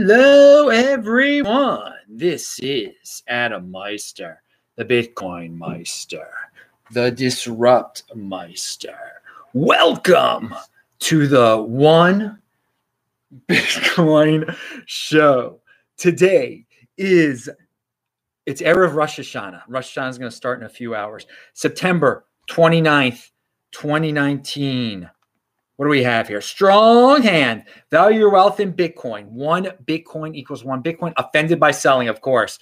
Hello, 0.00 0.68
everyone. 0.68 1.92
This 2.08 2.60
is 2.62 3.24
Adam 3.26 3.68
Meister, 3.68 4.40
the 4.76 4.84
Bitcoin 4.84 5.56
Meister, 5.58 6.28
the 6.92 7.10
Disrupt 7.10 8.04
Meister. 8.14 8.96
Welcome 9.54 10.54
to 11.00 11.26
the 11.26 11.60
One 11.60 12.38
Bitcoin 13.48 14.56
Show. 14.86 15.62
Today 15.96 16.66
is 16.96 17.50
it's 18.46 18.62
Erev 18.62 18.94
Rosh 18.94 19.18
Hashanah. 19.18 19.62
Rosh 19.66 19.98
Hashanah 19.98 20.10
is 20.10 20.18
going 20.18 20.30
to 20.30 20.36
start 20.36 20.60
in 20.60 20.66
a 20.66 20.70
few 20.70 20.94
hours. 20.94 21.26
September 21.54 22.24
29th, 22.48 23.30
2019. 23.72 25.10
What 25.78 25.84
do 25.84 25.90
we 25.90 26.02
have 26.02 26.26
here? 26.26 26.40
Strong 26.40 27.22
hand. 27.22 27.62
Value 27.92 28.18
your 28.18 28.30
wealth 28.30 28.58
in 28.58 28.72
Bitcoin. 28.72 29.26
One 29.26 29.66
Bitcoin 29.84 30.34
equals 30.34 30.64
one 30.64 30.82
Bitcoin. 30.82 31.12
Offended 31.16 31.60
by 31.60 31.70
selling, 31.70 32.08
of 32.08 32.20
course. 32.20 32.58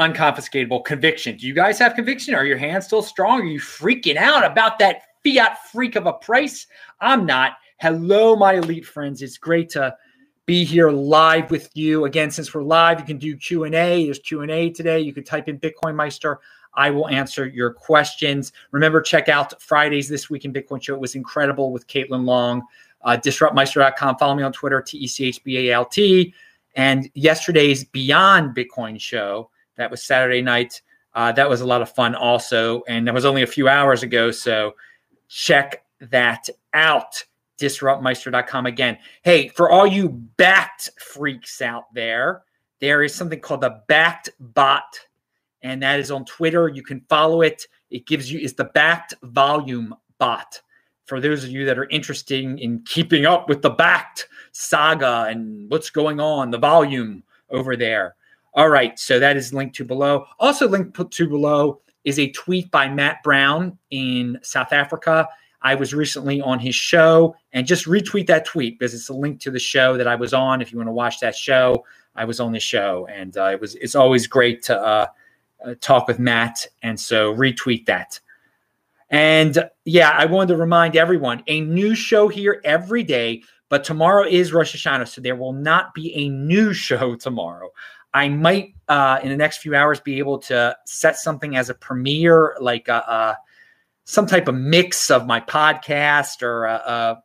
Unconfiscatable 0.00 0.84
conviction. 0.84 1.36
Do 1.36 1.46
you 1.46 1.54
guys 1.54 1.78
have 1.78 1.94
conviction? 1.94 2.34
Are 2.34 2.44
your 2.44 2.58
hands 2.58 2.86
still 2.86 3.00
strong? 3.00 3.42
Are 3.42 3.44
you 3.44 3.60
freaking 3.60 4.16
out 4.16 4.44
about 4.44 4.80
that 4.80 5.02
fiat 5.24 5.58
freak 5.70 5.94
of 5.94 6.06
a 6.06 6.14
price? 6.14 6.66
I'm 7.00 7.24
not. 7.24 7.52
Hello, 7.78 8.34
my 8.34 8.54
elite 8.54 8.84
friends. 8.84 9.22
It's 9.22 9.38
great 9.38 9.68
to 9.70 9.96
be 10.46 10.64
here 10.64 10.90
live 10.90 11.48
with 11.48 11.70
you 11.74 12.06
again. 12.06 12.32
Since 12.32 12.52
we're 12.52 12.64
live, 12.64 12.98
you 12.98 13.06
can 13.06 13.18
do 13.18 13.36
Q 13.36 13.62
and 13.62 13.74
A. 13.76 14.04
There's 14.04 14.18
Q 14.18 14.40
and 14.40 14.50
A 14.50 14.70
today. 14.70 14.98
You 14.98 15.12
can 15.12 15.22
type 15.22 15.48
in 15.48 15.60
Bitcoin 15.60 15.94
Meister 15.94 16.40
I 16.78 16.90
will 16.90 17.08
answer 17.08 17.44
your 17.44 17.72
questions. 17.72 18.52
Remember, 18.70 19.00
check 19.00 19.28
out 19.28 19.60
Fridays 19.60 20.08
this 20.08 20.30
week 20.30 20.44
in 20.44 20.52
Bitcoin 20.52 20.80
Show. 20.80 20.94
It 20.94 21.00
was 21.00 21.16
incredible 21.16 21.72
with 21.72 21.88
Caitlin 21.88 22.24
Long. 22.24 22.62
Uh, 23.02 23.16
disruptmeister.com. 23.16 24.16
Follow 24.16 24.36
me 24.36 24.44
on 24.44 24.52
Twitter, 24.52 24.80
T 24.80 24.96
E 24.98 25.06
C 25.08 25.24
H 25.26 25.42
B 25.42 25.68
A 25.68 25.74
L 25.74 25.84
T. 25.84 26.32
And 26.76 27.10
yesterday's 27.14 27.82
Beyond 27.82 28.54
Bitcoin 28.54 29.00
show, 29.00 29.50
that 29.76 29.90
was 29.90 30.04
Saturday 30.04 30.40
night. 30.40 30.80
Uh, 31.14 31.32
that 31.32 31.48
was 31.48 31.62
a 31.62 31.66
lot 31.66 31.82
of 31.82 31.90
fun 31.90 32.14
also. 32.14 32.84
And 32.86 33.08
that 33.08 33.14
was 33.14 33.24
only 33.24 33.42
a 33.42 33.46
few 33.46 33.68
hours 33.68 34.04
ago. 34.04 34.30
So 34.30 34.76
check 35.26 35.84
that 36.00 36.48
out. 36.74 37.24
Disruptmeister.com 37.60 38.66
again. 38.66 38.98
Hey, 39.22 39.48
for 39.48 39.68
all 39.68 39.84
you 39.84 40.22
Bakkt 40.38 40.90
freaks 41.00 41.60
out 41.60 41.92
there, 41.92 42.42
there 42.78 43.02
is 43.02 43.12
something 43.16 43.40
called 43.40 43.62
the 43.62 43.80
Bakkt 43.88 44.28
bot 44.38 45.07
and 45.62 45.82
that 45.82 46.00
is 46.00 46.10
on 46.10 46.24
Twitter. 46.24 46.68
You 46.68 46.82
can 46.82 47.00
follow 47.08 47.42
it. 47.42 47.66
It 47.90 48.06
gives 48.06 48.30
you 48.30 48.38
is 48.38 48.54
the 48.54 48.66
Bakkt 48.66 49.14
volume 49.22 49.94
bot. 50.18 50.60
For 51.06 51.20
those 51.20 51.42
of 51.42 51.50
you 51.50 51.64
that 51.64 51.78
are 51.78 51.88
interested 51.88 52.44
in 52.44 52.82
keeping 52.84 53.24
up 53.24 53.48
with 53.48 53.62
the 53.62 53.70
Bakkt 53.70 54.24
saga 54.52 55.26
and 55.28 55.70
what's 55.70 55.90
going 55.90 56.20
on, 56.20 56.50
the 56.50 56.58
volume 56.58 57.22
over 57.50 57.76
there. 57.76 58.14
All 58.54 58.68
right, 58.68 58.98
so 58.98 59.18
that 59.18 59.36
is 59.36 59.54
linked 59.54 59.76
to 59.76 59.84
below. 59.84 60.26
Also 60.38 60.68
linked 60.68 60.98
to 61.12 61.28
below 61.28 61.80
is 62.04 62.18
a 62.18 62.30
tweet 62.32 62.70
by 62.70 62.88
Matt 62.88 63.22
Brown 63.22 63.78
in 63.90 64.38
South 64.42 64.72
Africa. 64.72 65.28
I 65.62 65.74
was 65.74 65.92
recently 65.92 66.40
on 66.40 66.58
his 66.58 66.74
show 66.74 67.34
and 67.52 67.66
just 67.66 67.86
retweet 67.86 68.26
that 68.28 68.44
tweet 68.44 68.78
because 68.78 68.94
it's 68.94 69.08
a 69.08 69.14
link 69.14 69.40
to 69.40 69.50
the 69.50 69.58
show 69.58 69.96
that 69.96 70.06
I 70.06 70.14
was 70.14 70.32
on. 70.32 70.60
If 70.60 70.72
you 70.72 70.78
want 70.78 70.88
to 70.88 70.92
watch 70.92 71.20
that 71.20 71.34
show, 71.34 71.84
I 72.14 72.24
was 72.24 72.40
on 72.40 72.52
the 72.52 72.60
show, 72.60 73.06
and 73.10 73.36
uh, 73.36 73.50
it 73.52 73.60
was 73.60 73.74
it's 73.76 73.94
always 73.94 74.26
great 74.26 74.62
to 74.64 74.80
uh, 74.80 75.06
uh, 75.64 75.74
talk 75.80 76.08
with 76.08 76.18
Matt. 76.18 76.66
And 76.82 76.98
so 76.98 77.34
retweet 77.34 77.86
that. 77.86 78.20
And 79.10 79.68
yeah, 79.84 80.10
I 80.10 80.26
wanted 80.26 80.54
to 80.54 80.56
remind 80.58 80.96
everyone 80.96 81.42
a 81.46 81.60
new 81.60 81.94
show 81.94 82.28
here 82.28 82.60
every 82.64 83.02
day, 83.02 83.42
but 83.68 83.84
tomorrow 83.84 84.26
is 84.26 84.52
Rosh 84.52 84.74
Hashanah, 84.74 85.08
so 85.08 85.20
there 85.20 85.36
will 85.36 85.54
not 85.54 85.94
be 85.94 86.14
a 86.14 86.28
new 86.28 86.72
show 86.74 87.16
tomorrow. 87.16 87.70
I 88.14 88.28
might, 88.28 88.74
uh, 88.88 89.20
in 89.22 89.28
the 89.28 89.36
next 89.36 89.58
few 89.58 89.74
hours, 89.74 90.00
be 90.00 90.18
able 90.18 90.38
to 90.40 90.76
set 90.86 91.16
something 91.16 91.56
as 91.56 91.70
a 91.70 91.74
premiere, 91.74 92.56
like 92.60 92.88
a, 92.88 92.96
a 92.96 93.38
some 94.04 94.26
type 94.26 94.48
of 94.48 94.54
mix 94.54 95.10
of 95.10 95.26
my 95.26 95.38
podcast 95.38 96.42
or 96.42 96.64
a, 96.64 96.74
a, 96.74 97.22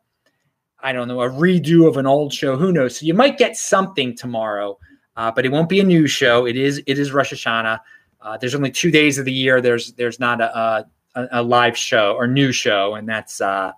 I 0.80 0.92
don't 0.92 1.08
know, 1.08 1.22
a 1.22 1.30
redo 1.30 1.88
of 1.88 1.96
an 1.96 2.06
old 2.06 2.34
show. 2.34 2.56
Who 2.58 2.72
knows? 2.72 2.98
So 2.98 3.06
you 3.06 3.14
might 3.14 3.38
get 3.38 3.56
something 3.56 4.14
tomorrow, 4.14 4.78
uh, 5.16 5.30
but 5.30 5.46
it 5.46 5.52
won't 5.52 5.70
be 5.70 5.80
a 5.80 5.84
new 5.84 6.06
show. 6.06 6.46
It 6.46 6.56
is 6.56 6.82
it 6.86 6.98
is 6.98 7.12
Rosh 7.12 7.32
Hashanah. 7.32 7.80
Uh, 8.24 8.38
there's 8.38 8.54
only 8.54 8.70
two 8.70 8.90
days 8.90 9.18
of 9.18 9.26
the 9.26 9.32
year. 9.32 9.60
There's 9.60 9.92
there's 9.92 10.18
not 10.18 10.40
a, 10.40 10.86
a, 11.14 11.28
a 11.32 11.42
live 11.42 11.76
show 11.76 12.14
or 12.14 12.26
new 12.26 12.52
show, 12.52 12.94
and 12.94 13.06
that's 13.06 13.40
uh, 13.40 13.72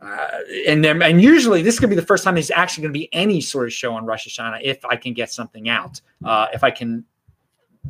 uh, 0.00 0.28
and 0.66 0.82
then 0.82 1.02
and 1.02 1.20
usually 1.20 1.60
this 1.60 1.78
could 1.78 1.90
be 1.90 1.96
the 1.96 2.02
first 2.02 2.24
time 2.24 2.34
there's 2.34 2.50
actually 2.50 2.82
going 2.82 2.94
to 2.94 2.98
be 2.98 3.08
any 3.12 3.42
sort 3.42 3.66
of 3.66 3.74
show 3.74 3.94
on 3.94 4.06
Rosh 4.06 4.26
Hashanah 4.26 4.60
if 4.62 4.82
I 4.86 4.96
can 4.96 5.12
get 5.12 5.30
something 5.30 5.68
out, 5.68 6.00
uh, 6.24 6.46
if 6.54 6.64
I 6.64 6.70
can 6.70 7.04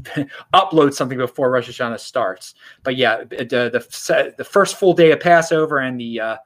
upload 0.52 0.94
something 0.94 1.16
before 1.16 1.50
Rosh 1.50 1.68
Hashanah 1.68 2.00
starts. 2.00 2.54
But 2.82 2.96
yeah, 2.96 3.22
the 3.22 3.44
the, 3.70 4.34
the 4.36 4.44
first 4.44 4.76
full 4.76 4.94
day 4.94 5.12
of 5.12 5.20
Passover 5.20 5.78
and 5.78 6.00
the 6.00 6.20
uh, 6.20 6.36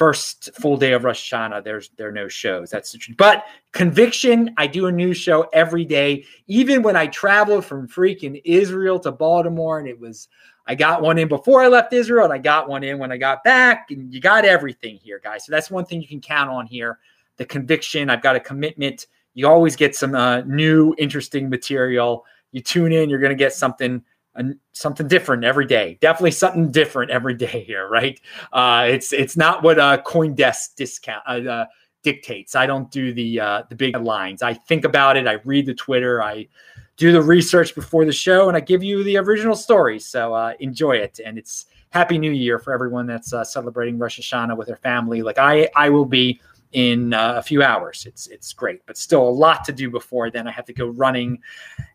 first 0.00 0.48
full 0.54 0.78
day 0.78 0.94
of 0.94 1.04
Rosh 1.04 1.30
Hashanah, 1.30 1.62
there's 1.62 1.90
there 1.98 2.08
are 2.08 2.12
no 2.12 2.26
shows. 2.26 2.70
That's 2.70 2.90
the 2.90 2.96
truth. 2.96 3.18
But 3.18 3.44
conviction, 3.72 4.54
I 4.56 4.66
do 4.66 4.86
a 4.86 4.92
new 4.92 5.12
show 5.12 5.46
every 5.52 5.84
day. 5.84 6.24
Even 6.46 6.82
when 6.82 6.96
I 6.96 7.06
traveled 7.08 7.66
from 7.66 7.86
freaking 7.86 8.40
Israel 8.46 8.98
to 9.00 9.12
Baltimore, 9.12 9.78
and 9.78 9.86
it 9.86 10.00
was 10.00 10.28
I 10.66 10.74
got 10.74 11.02
one 11.02 11.18
in 11.18 11.28
before 11.28 11.60
I 11.60 11.68
left 11.68 11.92
Israel, 11.92 12.24
and 12.24 12.32
I 12.32 12.38
got 12.38 12.66
one 12.66 12.82
in 12.82 12.98
when 12.98 13.12
I 13.12 13.18
got 13.18 13.44
back, 13.44 13.90
and 13.90 14.10
you 14.10 14.22
got 14.22 14.46
everything 14.46 14.96
here, 14.96 15.20
guys. 15.22 15.44
So 15.44 15.52
that's 15.52 15.70
one 15.70 15.84
thing 15.84 16.00
you 16.00 16.08
can 16.08 16.22
count 16.22 16.48
on 16.48 16.66
here. 16.66 16.98
The 17.36 17.44
conviction. 17.44 18.08
I've 18.08 18.22
got 18.22 18.36
a 18.36 18.40
commitment. 18.40 19.06
You 19.34 19.48
always 19.48 19.76
get 19.76 19.94
some 19.94 20.14
uh, 20.14 20.40
new, 20.46 20.94
interesting 20.96 21.50
material. 21.50 22.24
You 22.52 22.62
tune 22.62 22.92
in, 22.94 23.10
you're 23.10 23.20
going 23.20 23.36
to 23.36 23.44
get 23.44 23.52
something 23.52 24.02
something 24.72 25.08
different 25.08 25.44
every 25.44 25.66
day. 25.66 25.98
Definitely 26.00 26.32
something 26.32 26.70
different 26.70 27.10
every 27.10 27.34
day 27.34 27.64
here, 27.66 27.88
right? 27.88 28.20
Uh, 28.52 28.86
it's 28.88 29.12
it's 29.12 29.36
not 29.36 29.62
what 29.62 29.78
a 29.78 30.02
CoinDesk 30.06 30.74
discount 30.76 31.22
uh, 31.26 31.50
uh, 31.50 31.66
dictates. 32.02 32.54
I 32.54 32.66
don't 32.66 32.90
do 32.90 33.12
the 33.12 33.40
uh, 33.40 33.62
the 33.68 33.74
big 33.74 33.96
lines. 33.96 34.42
I 34.42 34.54
think 34.54 34.84
about 34.84 35.16
it. 35.16 35.26
I 35.26 35.34
read 35.44 35.66
the 35.66 35.74
Twitter. 35.74 36.22
I 36.22 36.48
do 36.96 37.12
the 37.12 37.22
research 37.22 37.74
before 37.74 38.04
the 38.04 38.12
show, 38.12 38.48
and 38.48 38.56
I 38.56 38.60
give 38.60 38.82
you 38.82 39.02
the 39.04 39.16
original 39.16 39.56
story. 39.56 39.98
So 39.98 40.34
uh, 40.34 40.52
enjoy 40.60 40.92
it. 40.92 41.18
And 41.24 41.38
it's 41.38 41.66
Happy 41.90 42.18
New 42.18 42.30
Year 42.30 42.58
for 42.58 42.72
everyone 42.72 43.06
that's 43.06 43.32
uh, 43.32 43.42
celebrating 43.42 43.98
Rosh 43.98 44.20
Hashanah 44.20 44.56
with 44.56 44.68
their 44.68 44.76
family, 44.76 45.22
like 45.22 45.38
I 45.38 45.68
I 45.74 45.90
will 45.90 46.04
be 46.04 46.40
in 46.72 47.12
uh, 47.12 47.34
a 47.36 47.42
few 47.42 47.62
hours. 47.62 48.06
It's 48.06 48.26
it's 48.28 48.52
great, 48.52 48.80
but 48.86 48.96
still 48.96 49.28
a 49.28 49.30
lot 49.30 49.64
to 49.64 49.72
do 49.72 49.90
before 49.90 50.30
then. 50.30 50.46
I 50.46 50.52
have 50.52 50.66
to 50.66 50.72
go 50.72 50.86
running, 50.86 51.40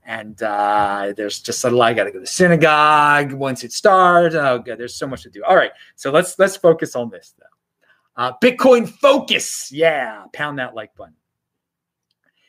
and 0.06 0.42
uh, 0.44 1.14
there's 1.16 1.40
just 1.40 1.64
a 1.64 1.70
lot. 1.70 1.92
I 1.92 1.94
got 1.94 2.04
to 2.06 2.12
go 2.12 2.20
to 2.20 2.28
synagogue 2.28 3.34
once 3.34 3.64
it 3.64 3.72
starts. 3.72 4.36
Oh, 4.36 4.60
God, 4.60 4.78
there's 4.78 4.96
so 4.96 5.08
much 5.08 5.24
to 5.24 5.30
do. 5.30 5.44
All 5.44 5.56
right, 5.56 5.72
so 5.96 6.12
let's 6.12 6.38
let's 6.40 6.58
focus 6.58 6.96
on 6.96 7.10
this 7.10 7.34
though. 7.40 8.24
Uh, 8.24 8.32
Bitcoin 8.42 8.88
focus, 8.88 9.72
yeah, 9.72 10.24
pound 10.34 10.60
that 10.60 10.76
like 10.76 10.96
button. 10.96 11.16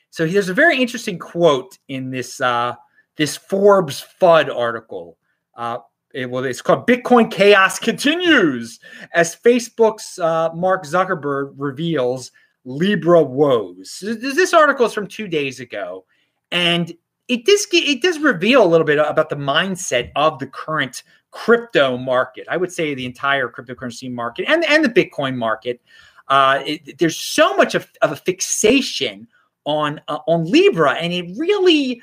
So 0.09 0.25
there's 0.25 0.49
a 0.49 0.53
very 0.53 0.81
interesting 0.81 1.19
quote 1.19 1.77
in 1.87 2.09
this 2.09 2.41
uh, 2.41 2.75
this 3.15 3.37
Forbes 3.37 4.05
FUD 4.19 4.53
article. 4.53 5.17
Uh, 5.55 5.79
it, 6.17 6.31
well, 6.31 6.43
it's 6.43 6.63
called 6.63 6.87
Bitcoin 6.87 7.29
Chaos 7.29 7.77
Continues 7.77 8.79
as 9.13 9.35
Facebook's 9.35 10.17
uh, 10.17 10.49
Mark 10.53 10.83
Zuckerberg 10.83 11.53
reveals 11.57 12.31
Libra 12.65 13.21
woes. 13.21 13.99
This 14.01 14.51
article 14.51 14.87
is 14.87 14.93
from 14.93 15.05
two 15.05 15.27
days 15.27 15.59
ago, 15.59 16.05
and 16.51 16.91
it 17.27 17.45
does 17.45 17.67
it 17.71 18.01
does 18.01 18.17
reveal 18.17 18.65
a 18.65 18.67
little 18.67 18.85
bit 18.85 18.97
about 18.97 19.29
the 19.29 19.35
mindset 19.35 20.11
of 20.15 20.39
the 20.39 20.47
current 20.47 21.03
crypto 21.29 21.97
market. 21.97 22.47
I 22.49 22.57
would 22.57 22.73
say 22.73 22.95
the 22.95 23.05
entire 23.05 23.47
cryptocurrency 23.47 24.11
market 24.11 24.45
and 24.47 24.65
and 24.65 24.83
the 24.83 24.89
Bitcoin 24.89 25.35
market. 25.35 25.81
Uh, 26.29 26.61
it, 26.65 26.97
there's 26.97 27.15
so 27.15 27.55
much 27.55 27.73
of, 27.73 27.89
of 28.01 28.11
a 28.11 28.15
fixation 28.15 29.27
on 29.65 30.01
uh, 30.07 30.17
on 30.27 30.45
Libra, 30.45 30.93
and 30.93 31.13
it 31.13 31.37
really 31.37 32.01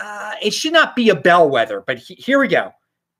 uh, 0.00 0.34
it 0.40 0.54
should 0.54 0.72
not 0.72 0.94
be 0.94 1.10
a 1.10 1.16
bellwether. 1.16 1.82
But 1.84 1.98
he, 1.98 2.14
here 2.14 2.38
we 2.38 2.46
go. 2.46 2.72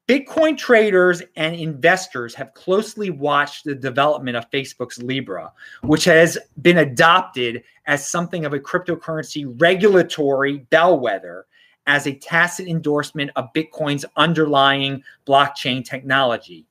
Bitcoin 0.08 0.56
traders 0.56 1.20
and 1.34 1.56
investors 1.56 2.34
have 2.34 2.54
closely 2.54 3.10
watched 3.10 3.64
the 3.64 3.74
development 3.74 4.36
of 4.36 4.48
Facebook's 4.50 5.02
Libra, 5.02 5.52
which 5.82 6.04
has 6.04 6.38
been 6.62 6.78
adopted 6.78 7.64
as 7.86 8.08
something 8.08 8.44
of 8.44 8.52
a 8.52 8.60
cryptocurrency 8.60 9.52
regulatory 9.60 10.58
bellwether 10.70 11.46
as 11.88 12.06
a 12.06 12.14
tacit 12.14 12.68
endorsement 12.68 13.30
of 13.36 13.52
Bitcoin's 13.52 14.04
underlying 14.16 15.02
blockchain 15.26 15.84
technology. 15.84 16.66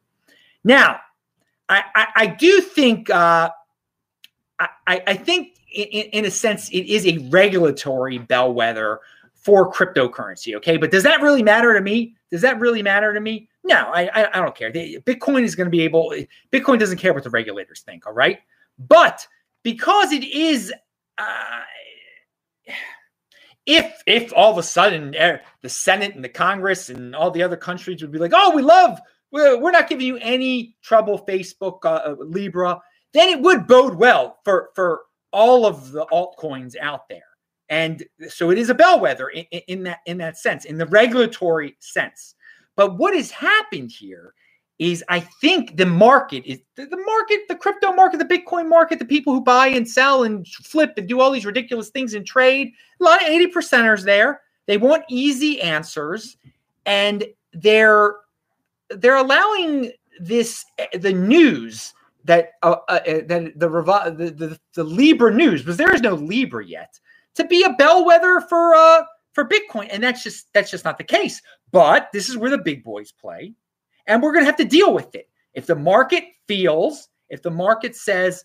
Now, 0.63 0.99
I, 1.67 1.83
I, 1.95 2.07
I 2.15 2.27
do 2.27 2.61
think 2.61 3.09
uh, 3.09 3.49
I, 4.59 4.67
I 4.87 5.13
think 5.15 5.57
in, 5.73 5.85
in 5.85 6.25
a 6.25 6.31
sense 6.31 6.69
it 6.69 6.85
is 6.87 7.05
a 7.05 7.17
regulatory 7.29 8.17
bellwether 8.17 8.99
for 9.33 9.71
cryptocurrency. 9.71 10.55
Okay, 10.55 10.77
but 10.77 10.91
does 10.91 11.03
that 11.03 11.21
really 11.21 11.43
matter 11.43 11.73
to 11.73 11.81
me? 11.81 12.15
Does 12.35 12.41
that 12.41 12.59
really 12.59 12.83
matter 12.83 13.13
to 13.13 13.21
me? 13.21 13.47
No, 13.63 13.75
I 13.93 14.27
I, 14.33 14.41
don't 14.41 14.53
care. 14.53 14.69
Bitcoin 14.69 15.43
is 15.43 15.55
going 15.55 15.67
to 15.67 15.71
be 15.71 15.83
able. 15.83 16.13
Bitcoin 16.51 16.79
doesn't 16.79 16.97
care 16.97 17.13
what 17.13 17.23
the 17.23 17.29
regulators 17.29 17.79
think. 17.79 18.05
All 18.05 18.11
right, 18.11 18.39
but 18.77 19.25
because 19.63 20.11
it 20.11 20.25
is 20.25 20.73
uh, 21.17 21.61
if 23.65 24.03
if 24.05 24.33
all 24.35 24.51
of 24.51 24.57
a 24.57 24.63
sudden 24.63 25.15
eh, 25.15 25.37
the 25.61 25.69
Senate 25.69 26.13
and 26.13 26.23
the 26.25 26.29
Congress 26.29 26.89
and 26.89 27.15
all 27.15 27.31
the 27.31 27.43
other 27.43 27.55
countries 27.55 28.01
would 28.01 28.11
be 28.11 28.19
like, 28.19 28.33
oh, 28.35 28.53
we 28.53 28.61
love, 28.61 28.99
we're, 29.31 29.57
we're 29.57 29.71
not 29.71 29.87
giving 29.87 30.05
you 30.05 30.17
any 30.17 30.75
trouble, 30.83 31.25
Facebook, 31.25 31.85
uh, 31.85 32.11
uh, 32.11 32.15
Libra, 32.19 32.81
then 33.13 33.29
it 33.29 33.39
would 33.39 33.65
bode 33.65 33.95
well 33.95 34.39
for 34.43 34.71
for 34.75 35.03
all 35.31 35.65
of 35.65 35.93
the 35.93 36.05
altcoins 36.07 36.75
out 36.75 37.07
there. 37.07 37.23
And 37.69 38.03
so 38.27 38.51
it 38.51 38.57
is 38.57 38.69
a 38.69 38.75
bellwether 38.75 39.29
in, 39.29 39.45
in 39.67 39.83
that 39.83 39.99
in 40.05 40.17
that 40.17 40.37
sense, 40.37 40.65
in 40.65 40.77
the 40.77 40.85
regulatory 40.85 41.75
sense. 41.79 42.35
But 42.75 42.97
what 42.97 43.15
has 43.15 43.31
happened 43.31 43.91
here 43.91 44.33
is 44.77 45.03
I 45.07 45.21
think 45.21 45.77
the 45.77 45.85
market 45.85 46.43
is 46.45 46.59
the, 46.75 46.87
market, 47.05 47.47
the 47.47 47.55
crypto 47.55 47.93
market, 47.93 48.19
the 48.19 48.25
Bitcoin 48.25 48.67
market, 48.67 48.99
the 48.99 49.05
people 49.05 49.33
who 49.33 49.41
buy 49.41 49.67
and 49.67 49.87
sell 49.87 50.23
and 50.23 50.45
flip 50.47 50.93
and 50.97 51.07
do 51.07 51.21
all 51.21 51.31
these 51.31 51.45
ridiculous 51.45 51.89
things 51.89 52.13
in 52.13 52.25
trade. 52.25 52.73
A 52.99 53.03
lot 53.03 53.21
of 53.21 53.29
80 53.29 53.53
percenters 53.53 54.03
there. 54.03 54.41
They 54.65 54.77
want 54.77 55.03
easy 55.09 55.61
answers, 55.61 56.37
and 56.85 57.23
they're 57.53 58.15
they're 58.89 59.15
allowing 59.15 59.91
this 60.19 60.65
the 60.93 61.13
news 61.13 61.93
that 62.25 62.53
uh, 62.63 62.77
uh, 62.87 62.99
that 63.05 63.53
the, 63.55 64.15
the 64.17 64.31
the 64.31 64.59
the 64.73 64.83
Libra 64.83 65.33
news 65.33 65.61
because 65.61 65.77
there 65.77 65.93
is 65.93 66.01
no 66.01 66.15
Libra 66.15 66.65
yet 66.65 66.99
to 67.35 67.45
be 67.45 67.63
a 67.63 67.73
bellwether 67.73 68.41
for 68.41 68.75
uh 68.75 69.03
for 69.33 69.47
Bitcoin, 69.47 69.89
and 69.91 70.03
that's 70.03 70.23
just 70.23 70.51
that's 70.53 70.71
just 70.71 70.85
not 70.85 70.97
the 70.97 71.03
case. 71.03 71.41
But 71.71 72.09
this 72.13 72.29
is 72.29 72.37
where 72.37 72.49
the 72.49 72.57
big 72.57 72.83
boys 72.83 73.11
play 73.11 73.53
and 74.07 74.21
we're 74.21 74.31
going 74.31 74.43
to 74.43 74.47
have 74.49 74.57
to 74.57 74.65
deal 74.65 74.93
with 74.93 75.13
it. 75.15 75.29
If 75.53 75.65
the 75.65 75.75
market 75.75 76.25
feels, 76.47 77.09
if 77.29 77.41
the 77.41 77.51
market 77.51 77.95
says 77.95 78.43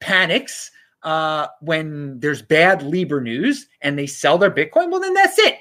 panics 0.00 0.70
uh, 1.02 1.48
when 1.60 2.18
there's 2.20 2.42
bad 2.42 2.82
Libra 2.82 3.22
news 3.22 3.68
and 3.80 3.98
they 3.98 4.06
sell 4.06 4.38
their 4.38 4.50
Bitcoin, 4.50 4.90
well, 4.90 5.00
then 5.00 5.14
that's 5.14 5.38
it. 5.38 5.56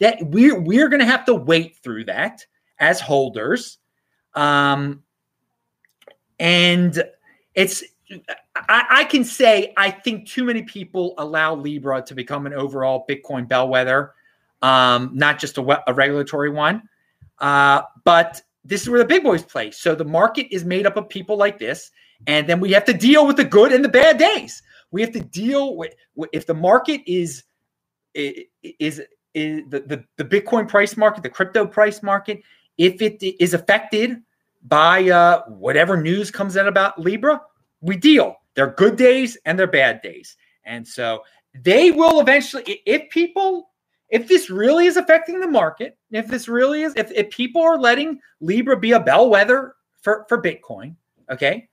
That 0.00 0.18
we're 0.20 0.60
we're 0.60 0.88
going 0.88 1.00
to 1.00 1.06
have 1.06 1.24
to 1.24 1.34
wait 1.34 1.76
through 1.82 2.04
that 2.04 2.46
as 2.78 3.00
holders, 3.00 3.78
um, 4.34 5.02
and 6.38 7.02
it's. 7.54 7.82
I, 8.56 8.84
I 8.90 9.04
can 9.04 9.24
say 9.24 9.72
I 9.76 9.90
think 9.90 10.26
too 10.26 10.44
many 10.44 10.62
people 10.62 11.14
allow 11.18 11.54
Libra 11.54 12.02
to 12.02 12.14
become 12.14 12.46
an 12.46 12.54
overall 12.54 13.04
Bitcoin 13.08 13.48
bellwether, 13.48 14.14
um, 14.62 15.10
not 15.14 15.38
just 15.38 15.58
a, 15.58 15.90
a 15.90 15.94
regulatory 15.94 16.50
one. 16.50 16.82
Uh, 17.38 17.82
but 18.04 18.42
this 18.64 18.82
is 18.82 18.88
where 18.88 18.98
the 18.98 19.04
big 19.04 19.22
boys 19.22 19.42
play. 19.42 19.70
So 19.70 19.94
the 19.94 20.04
market 20.04 20.48
is 20.50 20.64
made 20.64 20.86
up 20.86 20.96
of 20.96 21.08
people 21.08 21.36
like 21.36 21.58
this, 21.58 21.90
and 22.26 22.48
then 22.48 22.60
we 22.60 22.72
have 22.72 22.84
to 22.86 22.92
deal 22.92 23.26
with 23.26 23.36
the 23.36 23.44
good 23.44 23.72
and 23.72 23.84
the 23.84 23.88
bad 23.88 24.18
days. 24.18 24.62
We 24.90 25.00
have 25.02 25.12
to 25.12 25.20
deal 25.20 25.76
with 25.76 25.94
if 26.32 26.46
the 26.46 26.54
market 26.54 27.02
is 27.06 27.44
is 28.14 29.02
is 29.34 29.62
the, 29.68 29.80
the, 29.86 30.04
the 30.16 30.24
Bitcoin 30.24 30.68
price 30.68 30.96
market, 30.96 31.22
the 31.22 31.28
crypto 31.28 31.66
price 31.66 32.02
market, 32.02 32.42
if 32.76 33.02
it 33.02 33.22
is 33.22 33.54
affected 33.54 34.22
by 34.62 35.08
uh, 35.08 35.44
whatever 35.48 36.00
news 36.00 36.30
comes 36.30 36.56
out 36.56 36.66
about 36.66 36.98
Libra, 36.98 37.40
we 37.80 37.96
deal. 37.96 38.36
There 38.54 38.66
are 38.66 38.74
good 38.74 38.96
days 38.96 39.36
and 39.44 39.58
there 39.58 39.68
are 39.68 39.70
bad 39.70 40.02
days. 40.02 40.36
And 40.64 40.86
so 40.86 41.22
they 41.54 41.90
will 41.90 42.20
eventually, 42.20 42.82
if 42.86 43.08
people 43.10 43.70
if 44.08 44.26
this 44.26 44.48
really 44.48 44.86
is 44.86 44.96
affecting 44.96 45.40
the 45.40 45.46
market, 45.46 45.96
if 46.10 46.28
this 46.28 46.48
really 46.48 46.82
is, 46.82 46.94
if, 46.96 47.10
if 47.12 47.30
people 47.30 47.62
are 47.62 47.78
letting 47.78 48.18
Libra 48.40 48.78
be 48.78 48.92
a 48.92 49.00
bellwether 49.00 49.74
for, 50.00 50.24
for 50.28 50.40
Bitcoin, 50.40 50.96
okay, 51.30 51.68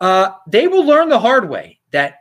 uh, 0.00 0.30
they 0.48 0.66
will 0.66 0.84
learn 0.84 1.08
the 1.08 1.18
hard 1.18 1.48
way 1.48 1.78
that 1.92 2.20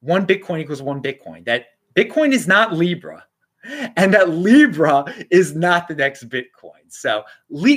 one 0.00 0.26
Bitcoin 0.26 0.60
equals 0.60 0.82
one 0.82 1.02
Bitcoin, 1.02 1.44
that 1.44 1.66
Bitcoin 1.94 2.32
is 2.32 2.46
not 2.48 2.72
Libra, 2.72 3.24
and 3.64 4.12
that 4.14 4.30
Libra 4.30 5.04
is 5.30 5.54
not 5.54 5.88
the 5.88 5.94
next 5.94 6.28
Bitcoin. 6.28 6.84
So 6.88 7.24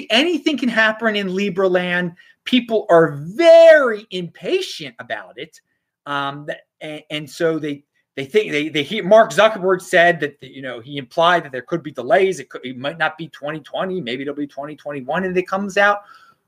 anything 0.09 0.57
can 0.57 0.69
happen 0.69 1.15
in 1.15 1.33
Libra 1.33 1.67
land. 1.67 2.13
People 2.43 2.85
are 2.89 3.13
very 3.13 4.05
impatient 4.11 4.95
about 4.99 5.37
it. 5.37 5.59
Um, 6.05 6.47
and, 6.81 7.03
and 7.09 7.29
so 7.29 7.59
they 7.59 7.83
they 8.15 8.25
think 8.25 8.51
they 8.51 8.69
they 8.69 8.83
he, 8.83 9.01
Mark 9.01 9.31
Zuckerberg 9.31 9.81
said 9.81 10.19
that 10.21 10.41
you 10.41 10.61
know 10.61 10.79
he 10.79 10.97
implied 10.97 11.43
that 11.43 11.51
there 11.51 11.61
could 11.61 11.83
be 11.83 11.91
delays. 11.91 12.39
It 12.39 12.49
could 12.49 12.65
it 12.65 12.77
might 12.77 12.97
not 12.97 13.17
be 13.17 13.27
2020, 13.27 14.01
maybe 14.01 14.23
it'll 14.23 14.33
be 14.33 14.47
2021, 14.47 15.23
and 15.23 15.37
it 15.37 15.47
comes 15.47 15.77
out. 15.77 16.01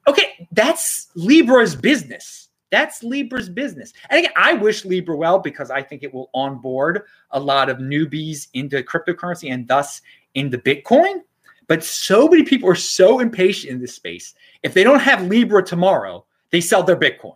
Okay, 0.08 0.48
that's 0.52 1.10
Libra's 1.16 1.76
business. 1.76 2.49
That's 2.72 3.04
Libra's 3.04 3.50
business. 3.50 3.94
And 4.10 4.20
again, 4.20 4.34
I 4.36 4.54
wish 4.54 4.86
Libra 4.86 5.16
well 5.16 5.40
because 5.40 5.72
I 5.72 5.82
think 5.82 6.04
it 6.04 6.14
will 6.14 6.30
onboard 6.34 7.04
a 7.32 7.40
lot 7.40 7.70
of 7.70 7.78
newbies 7.78 8.48
into 8.54 8.84
cryptocurrency 8.84 9.52
and 9.52 9.68
thus 9.68 10.02
into 10.36 10.58
Bitcoin. 10.58 11.22
But 11.68 11.84
so 11.84 12.28
many 12.28 12.44
people 12.44 12.70
are 12.70 12.76
so 12.76 13.20
impatient 13.20 13.72
in 13.72 13.80
this 13.80 13.94
space. 13.94 14.34
If 14.64 14.74
they 14.74 14.84
don't 14.84 15.00
have 15.00 15.28
Libra 15.28 15.64
tomorrow, 15.64 16.26
they 16.52 16.62
sell 16.62 16.84
their 16.84 16.98
Bitcoin. 16.98 17.36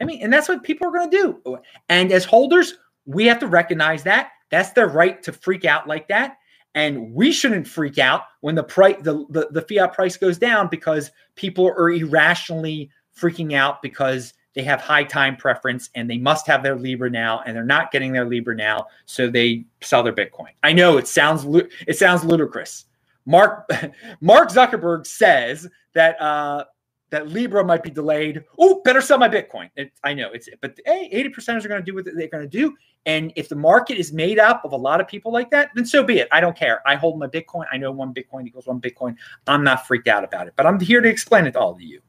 I 0.00 0.04
mean, 0.04 0.20
and 0.22 0.32
that's 0.32 0.48
what 0.48 0.62
people 0.62 0.88
are 0.88 0.92
going 0.92 1.10
to 1.10 1.40
do. 1.44 1.58
And 1.88 2.12
as 2.12 2.24
holders, 2.24 2.74
we 3.06 3.24
have 3.26 3.38
to 3.40 3.46
recognize 3.46 4.02
that. 4.02 4.30
That's 4.50 4.70
their 4.70 4.88
right 4.88 5.22
to 5.22 5.32
freak 5.32 5.64
out 5.64 5.86
like 5.86 6.08
that. 6.08 6.38
And 6.74 7.14
we 7.14 7.32
shouldn't 7.32 7.66
freak 7.66 7.98
out 7.98 8.24
when 8.42 8.54
the 8.54 8.62
price 8.62 8.96
the, 9.00 9.24
the, 9.30 9.48
the 9.50 9.62
fiat 9.62 9.94
price 9.94 10.16
goes 10.18 10.36
down 10.36 10.68
because 10.68 11.10
people 11.34 11.66
are 11.66 11.90
irrationally 11.90 12.90
freaking 13.18 13.54
out 13.54 13.82
because 13.82 14.34
they 14.54 14.62
have 14.62 14.80
high 14.80 15.04
time 15.04 15.36
preference 15.36 15.90
and 15.94 16.08
they 16.08 16.18
must 16.18 16.46
have 16.46 16.62
their 16.62 16.76
Libra 16.76 17.10
now 17.10 17.42
and 17.46 17.54
they're 17.54 17.64
not 17.64 17.92
getting 17.92 18.12
their 18.12 18.24
Libra 18.24 18.56
now, 18.56 18.86
so 19.04 19.28
they 19.28 19.64
sell 19.82 20.02
their 20.02 20.14
Bitcoin. 20.14 20.50
I 20.62 20.72
know 20.72 20.96
it 20.96 21.06
sounds 21.06 21.44
it 21.86 21.96
sounds 21.98 22.24
ludicrous. 22.24 22.86
Mark 23.26 23.70
Mark 24.20 24.50
Zuckerberg 24.50 25.06
says 25.06 25.68
that 25.94 26.20
uh, 26.20 26.64
that 27.10 27.28
Libra 27.28 27.64
might 27.64 27.82
be 27.82 27.90
delayed. 27.90 28.44
Oh, 28.58 28.80
better 28.84 29.00
sell 29.00 29.18
my 29.18 29.28
Bitcoin. 29.28 29.70
It, 29.76 29.92
I 30.02 30.14
know 30.14 30.32
it's, 30.32 30.48
but 30.60 30.78
hey, 30.86 31.08
80 31.12 31.30
percenters 31.30 31.64
are 31.64 31.68
going 31.68 31.80
to 31.80 31.84
do 31.84 31.94
what 31.94 32.04
they're 32.04 32.28
going 32.28 32.48
to 32.48 32.48
do. 32.48 32.74
And 33.04 33.32
if 33.36 33.48
the 33.48 33.56
market 33.56 33.98
is 33.98 34.12
made 34.12 34.38
up 34.38 34.64
of 34.64 34.72
a 34.72 34.76
lot 34.76 35.00
of 35.00 35.06
people 35.06 35.32
like 35.32 35.50
that, 35.50 35.70
then 35.74 35.86
so 35.86 36.02
be 36.02 36.18
it. 36.18 36.28
I 36.32 36.40
don't 36.40 36.56
care. 36.56 36.82
I 36.86 36.96
hold 36.96 37.18
my 37.18 37.28
Bitcoin. 37.28 37.66
I 37.70 37.76
know 37.76 37.92
one 37.92 38.12
Bitcoin 38.12 38.46
equals 38.46 38.66
one 38.66 38.80
Bitcoin. 38.80 39.16
I'm 39.46 39.62
not 39.62 39.86
freaked 39.86 40.08
out 40.08 40.24
about 40.24 40.48
it, 40.48 40.54
but 40.56 40.66
I'm 40.66 40.80
here 40.80 41.00
to 41.00 41.08
explain 41.08 41.46
it 41.46 41.52
to 41.52 41.60
all 41.60 41.72
of 41.72 41.80
you. 41.80 42.00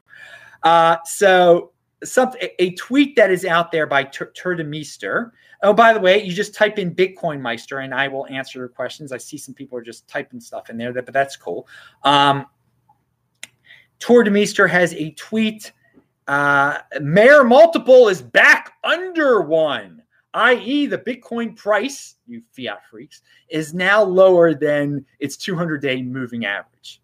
Uh, 0.63 0.97
so, 1.05 1.71
something 2.03 2.49
a, 2.59 2.71
tweet 2.75 3.15
that 3.15 3.31
is 3.31 3.45
out 3.45 3.71
there 3.71 3.87
by 3.87 4.03
Tur- 4.03 4.31
Oh, 5.63 5.73
by 5.73 5.93
the 5.93 5.99
way, 5.99 6.23
you 6.23 6.33
just 6.33 6.53
type 6.53 6.77
in 6.77 6.93
Bitcoin 6.93 7.41
Meister 7.41 7.79
and 7.79 7.93
I 7.93 8.07
will 8.07 8.27
answer 8.27 8.59
your 8.59 8.67
questions. 8.67 9.11
I 9.11 9.17
see 9.17 9.37
some 9.37 9.55
people 9.55 9.77
are 9.77 9.83
just 9.83 10.07
typing 10.07 10.39
stuff 10.39 10.69
in 10.69 10.77
there, 10.77 10.93
but 10.93 11.11
that's 11.11 11.35
cool. 11.35 11.67
Um, 12.03 12.45
Tor 13.99 14.23
Demeester 14.23 14.69
has 14.69 14.93
a 14.93 15.11
tweet. 15.11 15.71
Uh, 16.27 16.79
Mayer 17.01 17.43
Multiple 17.43 18.09
is 18.09 18.21
back 18.21 18.73
under 18.83 19.41
one, 19.41 20.03
i.e., 20.35 20.85
the 20.85 20.97
Bitcoin 20.97 21.55
price, 21.55 22.15
you 22.27 22.43
fiat 22.51 22.85
freaks, 22.89 23.21
is 23.49 23.73
now 23.73 24.03
lower 24.03 24.53
than 24.53 25.03
its 25.19 25.37
200 25.37 25.81
day 25.81 26.03
moving 26.03 26.45
average. 26.45 27.01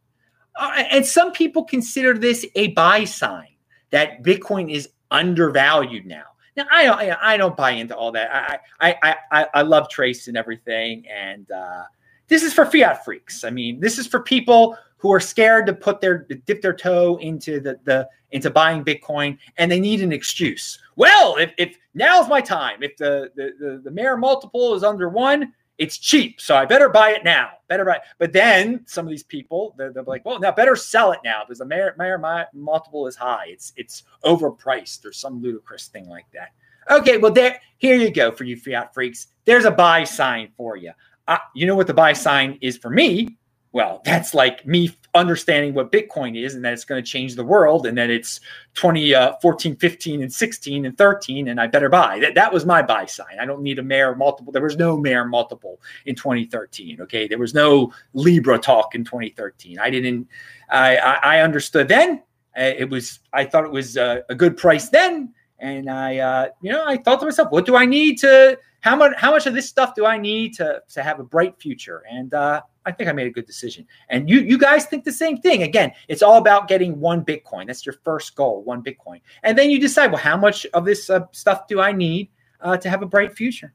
Uh, 0.56 0.84
and 0.92 1.06
some 1.06 1.32
people 1.32 1.64
consider 1.64 2.18
this 2.18 2.46
a 2.56 2.68
buy 2.70 3.04
sign 3.04 3.48
that 3.90 4.24
Bitcoin 4.24 4.72
is 4.72 4.90
undervalued 5.12 6.06
now. 6.06 6.24
Now, 6.56 6.66
I 6.72 6.84
don't, 6.84 7.00
I 7.00 7.38
don't 7.38 7.58
buy 7.58 7.72
into 7.72 7.96
all 7.96 8.12
that. 8.12 8.62
I, 8.80 8.94
I, 9.02 9.16
I, 9.32 9.48
I 9.56 9.62
love 9.64 9.90
Trace 9.90 10.28
and 10.28 10.38
everything, 10.38 11.04
and 11.12 11.50
uh, 11.50 11.84
this 12.28 12.44
is 12.44 12.54
for 12.54 12.66
fiat 12.66 13.04
freaks. 13.04 13.44
I 13.44 13.50
mean, 13.50 13.80
this 13.80 13.98
is 13.98 14.06
for 14.06 14.20
people 14.20 14.78
who 14.98 15.12
are 15.12 15.20
scared 15.20 15.66
to 15.66 15.74
put 15.74 16.00
their 16.00 16.20
dip 16.46 16.62
their 16.62 16.74
toe 16.74 17.18
into 17.18 17.60
the, 17.60 17.80
the 17.84 18.08
into 18.32 18.50
buying 18.50 18.86
Bitcoin 18.86 19.38
and 19.58 19.70
they 19.70 19.80
need 19.80 20.02
an 20.02 20.14
excuse. 20.14 20.80
Well, 20.96 21.36
if, 21.36 21.52
if 21.58 21.78
now's 21.94 22.30
my 22.30 22.40
time, 22.40 22.82
if 22.82 22.96
the, 22.98 23.30
the 23.36 23.52
the 23.60 23.82
the 23.84 23.92
Mayer 23.92 24.16
multiple 24.16 24.76
is 24.76 24.84
under 24.84 25.10
one, 25.10 25.52
it's 25.84 25.98
cheap, 25.98 26.40
so 26.40 26.56
I 26.56 26.66
better 26.66 26.88
buy 26.88 27.12
it 27.12 27.24
now. 27.24 27.52
Better 27.68 27.84
buy. 27.84 28.00
But 28.18 28.32
then 28.32 28.84
some 28.86 29.06
of 29.06 29.10
these 29.10 29.24
people 29.24 29.76
they're, 29.78 29.92
they're 29.92 30.04
like, 30.04 30.26
well, 30.26 30.40
now 30.40 30.52
better 30.52 30.76
sell 30.76 31.12
it 31.12 31.20
now 31.24 31.44
because 31.44 31.60
the 31.60 31.66
Mayer 31.66 31.94
Mayer 31.98 32.18
multiple 32.54 33.06
is 33.06 33.16
high. 33.16 33.46
It's 33.48 33.74
it's 33.76 34.04
overpriced 34.24 35.06
or 35.06 35.12
some 35.12 35.42
ludicrous 35.42 35.88
thing 35.88 36.08
like 36.08 36.26
that. 36.34 36.50
Okay, 36.90 37.18
well 37.18 37.32
there 37.32 37.60
here 37.78 37.96
you 37.96 38.12
go 38.12 38.32
for 38.32 38.46
you 38.46 38.56
fiat 38.56 38.94
freaks. 38.94 39.28
There's 39.46 39.66
a 39.66 39.72
buy 39.72 40.06
sign 40.06 40.50
for 40.56 40.78
you. 40.78 40.92
Uh, 41.28 41.38
you 41.54 41.68
know 41.68 41.76
what 41.76 41.88
the 41.88 41.94
buy 41.94 42.14
sign 42.14 42.58
is 42.62 42.78
for 42.78 42.90
me? 42.90 43.38
Well, 43.74 44.04
that's 44.06 44.36
like 44.36 44.68
me 44.68 44.96
understanding 45.16 45.74
what 45.74 45.92
Bitcoin 45.92 46.40
is 46.42 46.54
and 46.54 46.64
that 46.64 46.74
it's 46.74 46.86
going 46.86 47.04
to 47.04 47.10
change 47.10 47.36
the 47.36 47.44
world 47.44 47.88
and 47.88 47.98
that 47.98 48.12
it's 48.12 48.40
2014, 48.76 49.74
uh, 49.74 49.76
15, 49.80 50.22
and 50.22 50.32
16 50.32 50.86
and 50.86 50.96
13, 50.96 51.48
and 51.48 51.60
I 51.60 51.66
better 51.66 51.90
buy. 51.90 52.20
That, 52.20 52.36
that 52.36 52.54
was 52.54 52.68
my 52.68 52.84
buy 52.84 53.08
sign. 53.08 53.40
I 53.42 53.46
don't 53.46 53.64
need 53.64 53.80
a 53.80 53.84
Mayer 53.84 54.16
multiple. 54.16 54.54
There 54.54 54.62
was 54.62 54.78
no 54.78 54.96
Mayer 54.96 55.26
multiple 55.26 55.82
in 56.06 56.14
2013. 56.14 57.02
Okay. 57.02 57.28
There 57.28 57.40
was 57.40 57.56
no 57.56 57.92
Libra 58.14 58.60
talk 58.60 58.94
in 58.94 59.04
2013. 59.04 59.80
I 59.80 59.90
didn't, 59.90 60.28
I, 60.70 60.98
I, 60.98 61.14
I 61.14 61.42
understood 61.42 61.88
then. 61.88 62.22
Uh, 62.56 62.74
it 62.78 62.88
was, 62.88 63.20
I 63.34 63.44
thought 63.46 63.66
it 63.66 63.72
was 63.72 63.98
a, 63.98 64.24
a 64.30 64.36
good 64.36 64.56
price 64.56 64.90
then 64.90 65.34
And 65.64 65.90
I, 65.90 66.18
uh, 66.18 66.48
you 66.62 66.74
know, 66.74 66.84
I 66.86 66.98
thought 66.98 67.22
to 67.22 67.26
myself, 67.26 67.50
what 67.50 67.66
do 67.66 67.78
I 67.78 67.86
need 67.86 68.18
to? 68.20 68.60
How 68.82 68.98
much? 68.98 69.14
How 69.16 69.32
much 69.32 69.48
of 69.48 69.54
this 69.54 69.70
stuff 69.70 69.96
do 69.96 70.06
I 70.06 70.18
need 70.18 70.54
to 70.56 70.84
to 70.90 71.02
have 71.02 71.22
a 71.22 71.24
bright 71.24 71.58
future? 71.58 72.04
And 72.12 72.34
uh, 72.34 72.62
I 72.86 72.92
think 72.92 73.10
I 73.10 73.14
made 73.14 73.28
a 73.28 73.32
good 73.32 73.46
decision. 73.46 73.88
And 74.10 74.30
you 74.30 74.42
you 74.42 74.58
guys 74.58 74.86
think 74.86 75.06
the 75.06 75.12
same 75.14 75.38
thing. 75.38 75.64
Again, 75.64 75.94
it's 76.10 76.22
all 76.22 76.36
about 76.36 76.68
getting 76.68 77.00
one 77.00 77.24
Bitcoin. 77.24 77.68
That's 77.68 77.86
your 77.86 77.96
first 78.04 78.36
goal, 78.36 78.62
one 78.64 78.84
Bitcoin. 78.84 79.22
And 79.44 79.58
then 79.58 79.70
you 79.70 79.80
decide, 79.80 80.12
well, 80.12 80.20
how 80.20 80.36
much 80.36 80.66
of 80.74 80.84
this 80.84 81.10
uh, 81.10 81.22
stuff 81.32 81.66
do 81.68 81.80
I 81.80 81.94
need 81.94 82.30
uh, 82.60 82.76
to 82.76 82.90
have 82.90 83.02
a 83.02 83.06
bright 83.06 83.34
future? 83.34 83.74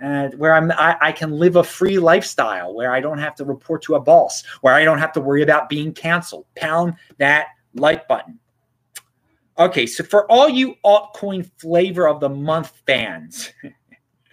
And 0.00 0.38
where 0.38 0.54
I'm, 0.54 0.70
I, 0.70 0.96
I, 1.00 1.10
can 1.10 1.32
live 1.32 1.56
a 1.56 1.64
free 1.64 1.98
lifestyle, 1.98 2.72
where 2.72 2.92
I 2.92 3.00
don't 3.00 3.18
have 3.18 3.34
to 3.34 3.44
report 3.44 3.82
to 3.82 3.96
a 3.96 4.00
boss, 4.00 4.44
where 4.60 4.72
I 4.72 4.84
don't 4.84 4.98
have 4.98 5.10
to 5.14 5.20
worry 5.20 5.42
about 5.42 5.68
being 5.68 5.92
canceled. 5.92 6.46
Pound 6.54 6.94
that 7.16 7.48
like 7.74 8.06
button. 8.06 8.38
Okay, 9.58 9.86
so 9.86 10.04
for 10.04 10.30
all 10.30 10.48
you 10.48 10.76
altcoin 10.84 11.50
flavor 11.58 12.06
of 12.06 12.20
the 12.20 12.28
month 12.28 12.72
fans, 12.86 13.52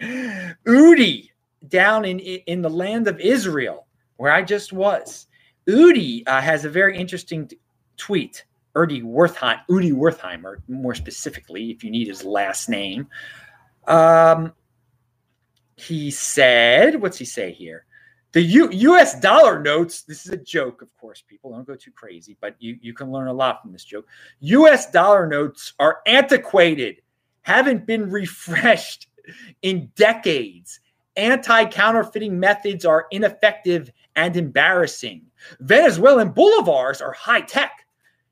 Udi 0.00 1.30
down 1.68 2.04
in 2.04 2.20
in 2.20 2.62
the 2.62 2.70
land 2.70 3.08
of 3.08 3.18
Israel, 3.18 3.86
where 4.16 4.32
I 4.32 4.42
just 4.42 4.72
was. 4.72 5.26
Udi 5.68 6.22
uh, 6.28 6.40
has 6.40 6.64
a 6.64 6.70
very 6.70 6.96
interesting 6.96 7.48
t- 7.48 7.58
tweet. 7.96 8.44
Udi 8.76 9.02
Wertheim, 9.02 9.58
Udi 9.68 9.92
Wertheimer, 9.92 10.56
more 10.68 10.94
specifically, 10.94 11.70
if 11.70 11.82
you 11.82 11.90
need 11.90 12.06
his 12.06 12.22
last 12.22 12.68
name. 12.68 13.08
Um, 13.86 14.52
he 15.76 16.10
said, 16.10 17.00
what's 17.00 17.18
he 17.18 17.24
say 17.24 17.52
here? 17.52 17.86
The 18.32 18.42
U- 18.42 18.70
US 18.70 19.18
dollar 19.20 19.60
notes, 19.60 20.02
this 20.02 20.26
is 20.26 20.32
a 20.32 20.36
joke, 20.36 20.82
of 20.82 20.94
course, 20.96 21.22
people 21.26 21.52
don't 21.52 21.66
go 21.66 21.74
too 21.74 21.92
crazy, 21.92 22.36
but 22.40 22.54
you, 22.58 22.76
you 22.80 22.92
can 22.92 23.10
learn 23.10 23.28
a 23.28 23.32
lot 23.32 23.62
from 23.62 23.72
this 23.72 23.84
joke. 23.84 24.06
US 24.40 24.90
dollar 24.90 25.26
notes 25.26 25.72
are 25.78 26.00
antiquated, 26.06 27.02
haven't 27.42 27.86
been 27.86 28.10
refreshed 28.10 29.08
in 29.62 29.90
decades. 29.96 30.80
Anti 31.16 31.64
counterfeiting 31.66 32.38
methods 32.38 32.84
are 32.84 33.06
ineffective 33.10 33.90
and 34.16 34.36
embarrassing. 34.36 35.22
Venezuelan 35.60 36.32
bolivars 36.32 37.00
are 37.00 37.12
high 37.12 37.40
tech, 37.40 37.86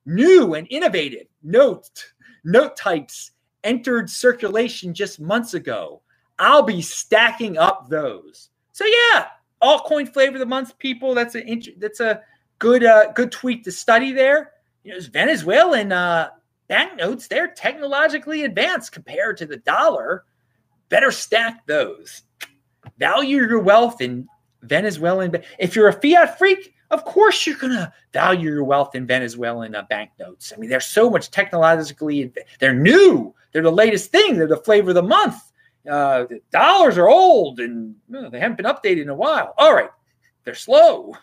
new 0.05 0.55
and 0.55 0.67
innovative. 0.71 1.27
Note, 1.43 2.13
note 2.45 2.77
types 2.77 3.31
entered 3.63 4.11
circulation 4.11 4.93
just 4.93 5.19
months 5.19 5.55
ago. 5.55 6.03
I'll 6.39 6.63
be 6.63 6.83
stacking 6.83 7.57
up 7.57 7.89
those. 7.89 8.51
So 8.73 8.85
yeah, 8.85 9.27
altcoin 9.65 10.13
flavor 10.13 10.35
of 10.35 10.41
the 10.41 10.47
month, 10.47 10.79
people. 10.79 11.15
That's 11.15 11.35
a 11.35 11.61
that's 11.79 12.01
a 12.01 12.21
good 12.59 12.85
uh, 12.85 13.13
good 13.13 13.33
tweet 13.33 13.65
to 13.65 13.73
study 13.73 14.13
there. 14.13 14.53
You 14.85 14.95
know, 14.95 15.01
Venezuelan 15.13 15.93
uh, 15.93 16.31
banknotes. 16.69 17.27
They're 17.27 17.49
technologically 17.49 18.45
advanced 18.45 18.93
compared 18.93 19.39
to 19.39 19.47
the 19.47 19.57
dollar. 19.59 20.25
Better 20.89 21.11
stack 21.11 21.67
those. 21.67 22.23
Value 22.99 23.39
your 23.39 23.61
wealth 23.61 24.01
in 24.01 24.29
Venezuelan. 24.63 25.35
If 25.59 25.75
you're 25.75 25.89
a 25.89 25.93
fiat 25.93 26.39
freak, 26.39 26.75
of 26.91 27.05
course 27.05 27.47
you're 27.47 27.57
gonna 27.57 27.93
value 28.13 28.51
your 28.51 28.65
wealth 28.65 28.95
in 28.95 29.07
Venezuelan 29.07 29.75
uh, 29.75 29.85
banknotes. 29.89 30.53
I 30.53 30.59
mean, 30.59 30.69
they're 30.69 30.81
so 30.81 31.09
much 31.09 31.31
technologically. 31.31 32.33
They're 32.61 32.75
new. 32.75 33.35
They're 33.53 33.63
the 33.63 33.73
latest 33.73 34.11
thing. 34.11 34.37
They're 34.37 34.47
the 34.47 34.57
flavor 34.59 34.91
of 34.91 34.97
the 34.97 35.03
month. 35.03 35.37
Uh, 35.91 36.25
dollars 36.51 36.97
are 36.97 37.09
old 37.09 37.61
and 37.61 37.95
they 38.09 38.41
haven't 38.41 38.57
been 38.57 38.67
updated 38.67 39.03
in 39.03 39.09
a 39.11 39.15
while. 39.15 39.55
All 39.59 39.75
right, 39.75 39.91
they're 40.45 40.55
slow. 40.55 41.15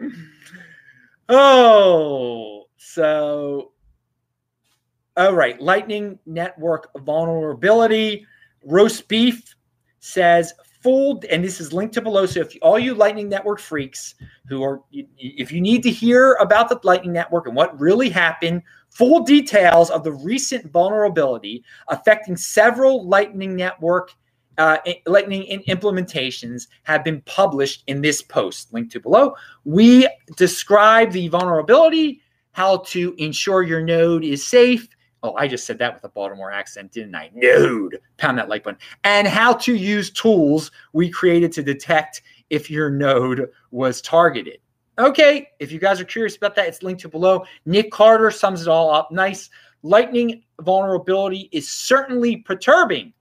oh, 1.28 2.64
so 2.76 3.72
all 5.18 5.34
right, 5.34 5.60
Lightning 5.60 6.18
Network 6.26 6.90
vulnerability. 6.98 8.24
roasbeef 8.66 9.54
says 9.98 10.54
full, 10.80 11.20
and 11.28 11.42
this 11.42 11.60
is 11.60 11.72
linked 11.72 11.94
to 11.94 12.00
below. 12.00 12.24
So 12.24 12.40
if 12.40 12.56
all 12.62 12.78
you 12.78 12.94
Lightning 12.94 13.28
Network 13.28 13.58
freaks 13.58 14.14
who 14.46 14.62
are, 14.62 14.80
if 14.92 15.50
you 15.50 15.60
need 15.60 15.82
to 15.82 15.90
hear 15.90 16.34
about 16.34 16.68
the 16.68 16.78
Lightning 16.84 17.12
Network 17.12 17.48
and 17.48 17.56
what 17.56 17.78
really 17.80 18.08
happened 18.08 18.62
Full 18.90 19.20
details 19.24 19.90
of 19.90 20.02
the 20.02 20.12
recent 20.12 20.70
vulnerability 20.72 21.62
affecting 21.88 22.36
several 22.36 23.06
Lightning 23.06 23.54
Network 23.54 24.12
uh, 24.58 24.78
Lightning 25.06 25.62
implementations 25.68 26.66
have 26.82 27.04
been 27.04 27.22
published 27.22 27.84
in 27.86 28.00
this 28.00 28.20
post, 28.20 28.72
linked 28.74 28.90
to 28.92 29.00
below. 29.00 29.34
We 29.64 30.08
describe 30.36 31.12
the 31.12 31.28
vulnerability, 31.28 32.20
how 32.52 32.78
to 32.78 33.14
ensure 33.18 33.62
your 33.62 33.82
node 33.82 34.24
is 34.24 34.44
safe. 34.44 34.88
Oh, 35.22 35.34
I 35.34 35.46
just 35.48 35.64
said 35.64 35.78
that 35.78 35.94
with 35.94 36.04
a 36.04 36.08
Baltimore 36.08 36.50
accent, 36.50 36.92
didn't 36.92 37.14
I? 37.14 37.30
Node. 37.34 38.00
Pound 38.16 38.38
that 38.38 38.48
like 38.48 38.64
button. 38.64 38.80
And 39.04 39.26
how 39.28 39.52
to 39.54 39.74
use 39.74 40.10
tools 40.10 40.70
we 40.92 41.08
created 41.08 41.52
to 41.52 41.62
detect 41.62 42.22
if 42.50 42.70
your 42.70 42.90
node 42.90 43.48
was 43.70 44.00
targeted. 44.00 44.58
Okay, 44.98 45.50
if 45.60 45.70
you 45.70 45.78
guys 45.78 46.00
are 46.00 46.04
curious 46.04 46.36
about 46.36 46.56
that, 46.56 46.66
it's 46.66 46.82
linked 46.82 47.02
to 47.02 47.08
below. 47.08 47.44
Nick 47.64 47.92
Carter 47.92 48.32
sums 48.32 48.62
it 48.62 48.68
all 48.68 48.90
up 48.90 49.12
nice. 49.12 49.48
Lightning 49.82 50.42
vulnerability 50.60 51.48
is 51.52 51.70
certainly 51.70 52.38
perturbing, 52.38 53.12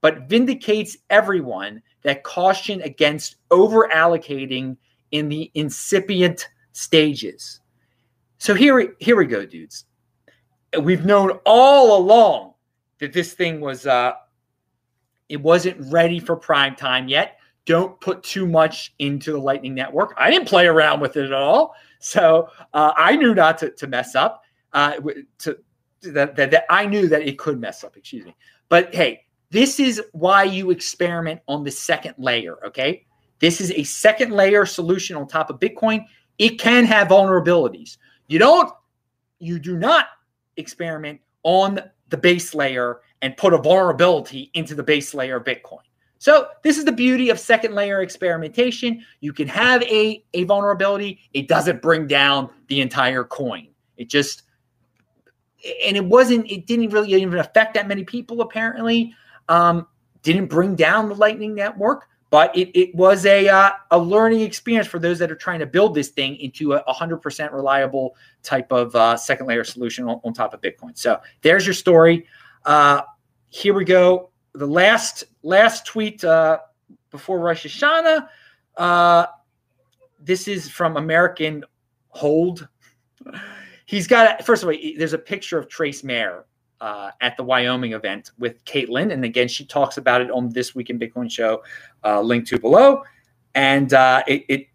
but 0.00 0.22
vindicates 0.28 0.96
everyone 1.10 1.82
that 2.02 2.22
caution 2.22 2.80
against 2.80 3.36
over 3.50 3.88
allocating 3.88 4.76
in 5.10 5.28
the 5.28 5.50
incipient 5.54 6.48
stages. 6.72 7.60
So 8.38 8.54
here, 8.54 8.94
here 8.98 9.16
we 9.16 9.26
go, 9.26 9.44
dudes. 9.44 9.84
We've 10.80 11.04
known 11.04 11.32
all 11.44 11.98
along 11.98 12.54
that 13.00 13.12
this 13.12 13.34
thing 13.34 13.60
was 13.60 13.86
uh 13.86 14.12
it 15.28 15.40
wasn't 15.40 15.92
ready 15.92 16.20
for 16.20 16.36
prime 16.36 16.74
time 16.74 17.08
yet 17.08 17.37
don't 17.68 18.00
put 18.00 18.22
too 18.22 18.46
much 18.46 18.94
into 18.98 19.30
the 19.30 19.38
Lightning 19.38 19.74
Network. 19.74 20.14
I 20.16 20.30
didn't 20.30 20.48
play 20.48 20.66
around 20.66 21.00
with 21.00 21.18
it 21.18 21.26
at 21.26 21.32
all, 21.34 21.74
so 22.00 22.48
uh, 22.72 22.92
I 22.96 23.14
knew 23.14 23.34
not 23.34 23.58
to, 23.58 23.70
to 23.72 23.86
mess 23.86 24.14
up. 24.14 24.42
Uh, 24.72 24.94
to 25.40 25.58
that, 26.02 26.34
that, 26.36 26.50
that 26.50 26.64
I 26.70 26.86
knew 26.86 27.08
that 27.08 27.22
it 27.22 27.38
could 27.38 27.60
mess 27.60 27.84
up. 27.84 27.96
Excuse 27.96 28.24
me, 28.24 28.34
but 28.70 28.94
hey, 28.94 29.26
this 29.50 29.78
is 29.78 30.02
why 30.12 30.44
you 30.44 30.70
experiment 30.70 31.40
on 31.46 31.62
the 31.62 31.70
second 31.70 32.14
layer. 32.16 32.56
Okay, 32.66 33.04
this 33.38 33.60
is 33.60 33.70
a 33.72 33.84
second 33.84 34.32
layer 34.32 34.64
solution 34.64 35.14
on 35.16 35.28
top 35.28 35.50
of 35.50 35.60
Bitcoin. 35.60 36.04
It 36.38 36.58
can 36.58 36.86
have 36.86 37.08
vulnerabilities. 37.08 37.98
You 38.28 38.38
don't, 38.38 38.72
you 39.40 39.58
do 39.58 39.76
not 39.76 40.06
experiment 40.56 41.20
on 41.42 41.80
the 42.08 42.16
base 42.16 42.54
layer 42.54 43.00
and 43.20 43.36
put 43.36 43.52
a 43.52 43.58
vulnerability 43.58 44.50
into 44.54 44.74
the 44.74 44.82
base 44.82 45.12
layer 45.12 45.36
of 45.36 45.44
Bitcoin. 45.44 45.87
So 46.18 46.48
this 46.62 46.78
is 46.78 46.84
the 46.84 46.92
beauty 46.92 47.30
of 47.30 47.38
second 47.38 47.74
layer 47.74 48.02
experimentation. 48.02 49.04
You 49.20 49.32
can 49.32 49.48
have 49.48 49.82
a, 49.84 50.24
a 50.34 50.44
vulnerability. 50.44 51.20
It 51.32 51.48
doesn't 51.48 51.80
bring 51.80 52.06
down 52.06 52.50
the 52.66 52.80
entire 52.80 53.24
coin. 53.24 53.68
It 53.96 54.08
just, 54.08 54.42
and 55.84 55.96
it 55.96 56.04
wasn't, 56.04 56.50
it 56.50 56.66
didn't 56.66 56.90
really 56.90 57.12
even 57.14 57.38
affect 57.38 57.74
that 57.74 57.86
many 57.86 58.04
people 58.04 58.40
apparently. 58.40 59.14
Um, 59.48 59.86
didn't 60.22 60.46
bring 60.46 60.74
down 60.74 61.08
the 61.08 61.14
Lightning 61.14 61.54
Network, 61.54 62.08
but 62.30 62.54
it, 62.56 62.76
it 62.78 62.94
was 62.94 63.24
a, 63.24 63.48
uh, 63.48 63.70
a 63.92 63.98
learning 63.98 64.40
experience 64.40 64.88
for 64.88 64.98
those 64.98 65.20
that 65.20 65.30
are 65.30 65.36
trying 65.36 65.60
to 65.60 65.66
build 65.66 65.94
this 65.94 66.08
thing 66.08 66.36
into 66.36 66.72
a 66.72 66.82
100% 66.92 67.52
reliable 67.52 68.16
type 68.42 68.72
of 68.72 68.94
uh, 68.96 69.16
second 69.16 69.46
layer 69.46 69.64
solution 69.64 70.08
on, 70.08 70.20
on, 70.24 70.34
top 70.34 70.52
of 70.52 70.60
Bitcoin. 70.60 70.98
So 70.98 71.20
there's 71.42 71.64
your 71.64 71.74
story. 71.74 72.26
Uh, 72.64 73.02
here 73.48 73.72
we 73.72 73.84
go 73.84 74.30
the 74.58 74.66
last 74.66 75.24
last 75.42 75.86
tweet 75.86 76.24
uh, 76.24 76.58
before 77.10 77.38
Rosh 77.38 77.66
Hashanah. 77.66 78.28
Uh, 78.76 79.26
this 80.20 80.48
is 80.48 80.68
from 80.68 80.96
American 80.96 81.64
HODL. 82.14 82.68
He's 83.86 84.06
got 84.06 84.44
first 84.44 84.62
of 84.62 84.68
all, 84.68 84.76
there's 84.96 85.12
a 85.12 85.18
picture 85.18 85.58
of 85.58 85.68
Trace 85.68 86.02
Mayer 86.04 86.44
uh, 86.80 87.10
at 87.20 87.36
the 87.36 87.44
Wyoming 87.44 87.92
event 87.92 88.32
with 88.38 88.64
Caitlin, 88.64 89.12
and 89.12 89.24
again, 89.24 89.48
she 89.48 89.64
talks 89.64 89.96
about 89.96 90.20
it 90.20 90.30
on 90.30 90.50
this 90.50 90.74
week 90.74 90.90
in 90.90 90.98
Bitcoin 90.98 91.30
show, 91.30 91.62
uh, 92.04 92.20
linked 92.20 92.48
to 92.48 92.58
below. 92.58 93.02
And 93.54 93.94
uh, 93.94 94.22
it, 94.26 94.44
it 94.48 94.66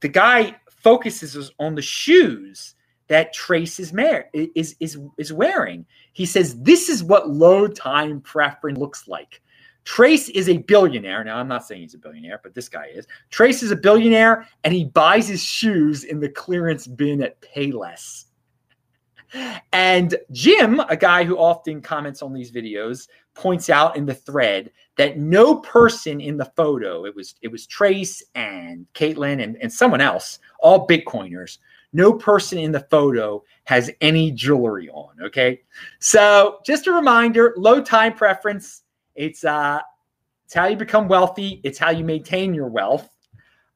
the 0.00 0.08
guy 0.08 0.56
focuses 0.70 1.50
on 1.58 1.74
the 1.74 1.82
shoes 1.82 2.74
that 3.12 3.34
Trace 3.34 3.78
is, 3.78 3.92
mar- 3.92 4.30
is, 4.32 4.74
is, 4.80 4.98
is 5.18 5.32
wearing. 5.34 5.84
He 6.14 6.24
says, 6.24 6.58
This 6.62 6.88
is 6.88 7.04
what 7.04 7.28
low 7.28 7.68
time 7.68 8.22
preference 8.22 8.78
looks 8.78 9.06
like. 9.06 9.42
Trace 9.84 10.30
is 10.30 10.48
a 10.48 10.56
billionaire. 10.56 11.22
Now, 11.22 11.36
I'm 11.36 11.48
not 11.48 11.66
saying 11.66 11.82
he's 11.82 11.92
a 11.92 11.98
billionaire, 11.98 12.40
but 12.42 12.54
this 12.54 12.70
guy 12.70 12.86
is. 12.86 13.06
Trace 13.28 13.62
is 13.62 13.70
a 13.70 13.76
billionaire 13.76 14.48
and 14.64 14.72
he 14.72 14.86
buys 14.86 15.28
his 15.28 15.44
shoes 15.44 16.04
in 16.04 16.20
the 16.20 16.28
clearance 16.30 16.86
bin 16.86 17.22
at 17.22 17.38
Payless. 17.42 18.24
And 19.72 20.14
Jim, 20.30 20.80
a 20.80 20.96
guy 20.96 21.24
who 21.24 21.36
often 21.36 21.82
comments 21.82 22.22
on 22.22 22.32
these 22.32 22.50
videos, 22.50 23.08
points 23.34 23.68
out 23.68 23.96
in 23.96 24.06
the 24.06 24.14
thread 24.14 24.70
that 24.96 25.18
no 25.18 25.56
person 25.56 26.20
in 26.20 26.38
the 26.38 26.50
photo, 26.56 27.04
it 27.04 27.14
was 27.14 27.34
it 27.42 27.48
was 27.48 27.66
Trace 27.66 28.22
and 28.34 28.86
Caitlin 28.94 29.42
and, 29.42 29.56
and 29.60 29.72
someone 29.72 30.00
else, 30.00 30.38
all 30.60 30.86
Bitcoiners, 30.86 31.58
no 31.92 32.12
person 32.12 32.58
in 32.58 32.72
the 32.72 32.80
photo 32.80 33.42
has 33.64 33.90
any 34.00 34.30
jewelry 34.30 34.88
on. 34.90 35.14
Okay. 35.22 35.62
So 35.98 36.58
just 36.64 36.86
a 36.86 36.92
reminder 36.92 37.54
low 37.56 37.80
time 37.80 38.14
preference. 38.14 38.82
It's, 39.14 39.44
uh, 39.44 39.80
it's 40.44 40.54
how 40.54 40.66
you 40.66 40.76
become 40.76 41.08
wealthy, 41.08 41.60
it's 41.64 41.78
how 41.78 41.90
you 41.90 42.04
maintain 42.04 42.54
your 42.54 42.68
wealth. 42.68 43.08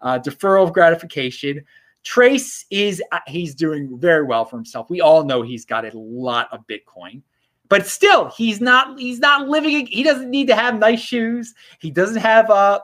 Uh, 0.00 0.18
deferral 0.18 0.64
of 0.64 0.72
gratification. 0.72 1.64
Trace 2.04 2.66
is, 2.70 3.02
uh, 3.12 3.18
he's 3.26 3.54
doing 3.54 3.98
very 3.98 4.24
well 4.24 4.44
for 4.44 4.56
himself. 4.56 4.88
We 4.90 5.00
all 5.00 5.24
know 5.24 5.42
he's 5.42 5.64
got 5.64 5.84
a 5.84 5.98
lot 5.98 6.48
of 6.52 6.66
Bitcoin 6.66 7.22
but 7.68 7.86
still 7.86 8.30
he's 8.30 8.60
not 8.60 8.98
he's 8.98 9.18
not 9.18 9.48
living 9.48 9.86
he 9.86 10.02
doesn't 10.02 10.30
need 10.30 10.46
to 10.46 10.54
have 10.54 10.78
nice 10.78 11.00
shoes 11.00 11.54
he 11.78 11.90
doesn't 11.90 12.20
have 12.20 12.50
uh 12.50 12.80